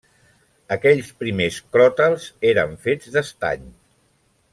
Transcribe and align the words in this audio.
Aquells 0.75 1.11
primers 1.19 1.59
cròtals 1.77 2.25
eren 2.53 2.73
fets 2.87 3.13
d'estany. 3.17 3.69